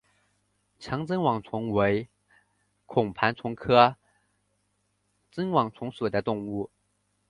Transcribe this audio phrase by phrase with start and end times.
[0.79, 2.09] 强针网虫为
[2.87, 3.95] 孔盘虫科
[5.29, 6.71] 针网虫属的动物。